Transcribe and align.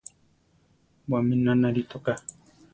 Wamína 1.11 1.53
narí 1.61 1.81
toká. 1.91 2.13